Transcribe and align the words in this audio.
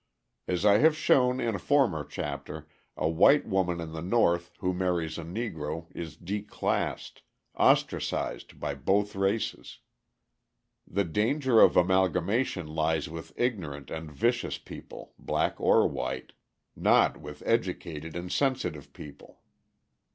As 0.47 0.65
I 0.65 0.79
have 0.79 0.97
shown 0.97 1.39
in 1.39 1.53
a 1.53 1.59
former 1.59 2.03
chapter, 2.03 2.67
a 2.97 3.07
white 3.07 3.45
woman 3.45 3.79
in 3.79 3.91
the 3.93 4.01
North 4.01 4.49
who 4.57 4.73
marries 4.73 5.19
a 5.19 5.23
Negro 5.23 5.85
is 5.95 6.17
declassed 6.17 7.21
ostracised 7.53 8.59
by 8.59 8.73
both 8.73 9.15
races. 9.15 9.77
The 10.87 11.03
danger 11.03 11.61
of 11.61 11.77
amalgamation 11.77 12.65
lies 12.65 13.09
with 13.09 13.31
ignorant 13.39 13.91
and 13.91 14.11
vicious 14.11 14.57
people, 14.57 15.13
black 15.19 15.61
or 15.61 15.87
white, 15.87 16.33
not 16.75 17.17
with 17.21 17.43
educated 17.45 18.15
and 18.15 18.31
sensitive 18.31 18.93
people. 18.93 19.41